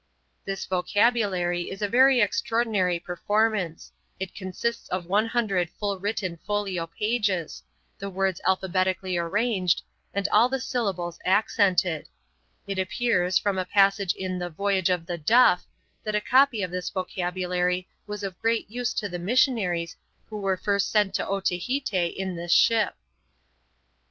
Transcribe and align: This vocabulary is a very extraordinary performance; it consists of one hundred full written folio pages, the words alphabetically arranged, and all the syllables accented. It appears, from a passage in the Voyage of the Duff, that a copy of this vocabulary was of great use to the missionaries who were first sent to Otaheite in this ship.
This 0.45 0.65
vocabulary 0.65 1.69
is 1.69 1.83
a 1.83 1.87
very 1.87 2.21
extraordinary 2.21 2.99
performance; 2.99 3.91
it 4.19 4.33
consists 4.33 4.89
of 4.89 5.05
one 5.05 5.27
hundred 5.27 5.69
full 5.79 5.99
written 5.99 6.37
folio 6.37 6.87
pages, 6.87 7.61
the 7.99 8.09
words 8.09 8.41
alphabetically 8.47 9.15
arranged, 9.15 9.83
and 10.11 10.27
all 10.29 10.49
the 10.49 10.59
syllables 10.59 11.19
accented. 11.23 12.07
It 12.65 12.79
appears, 12.79 13.37
from 13.37 13.59
a 13.59 13.63
passage 13.65 14.15
in 14.15 14.39
the 14.39 14.49
Voyage 14.49 14.89
of 14.89 15.05
the 15.05 15.19
Duff, 15.19 15.67
that 16.03 16.15
a 16.15 16.19
copy 16.21 16.63
of 16.63 16.71
this 16.71 16.89
vocabulary 16.89 17.87
was 18.07 18.23
of 18.23 18.39
great 18.41 18.71
use 18.71 18.95
to 18.95 19.07
the 19.07 19.19
missionaries 19.19 19.95
who 20.31 20.39
were 20.39 20.57
first 20.57 20.89
sent 20.89 21.13
to 21.13 21.27
Otaheite 21.27 21.93
in 21.93 22.35
this 22.35 22.51
ship. 22.53 22.95